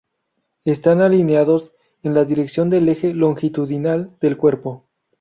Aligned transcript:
Están 0.65 0.99
alineados 1.01 1.73
en 2.01 2.15
la 2.15 2.25
dirección 2.25 2.71
del 2.71 2.89
eje 2.89 3.13
longitudinal 3.13 4.17
del 4.19 4.35
cuerpo. 4.35 4.87